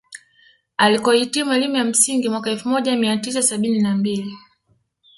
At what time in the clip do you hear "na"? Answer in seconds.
3.81-3.95